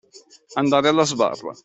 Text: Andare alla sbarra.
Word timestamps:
Andare 0.55 0.87
alla 0.89 1.03
sbarra. 1.05 1.53